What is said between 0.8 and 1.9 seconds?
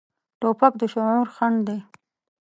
شعور خنډ دی.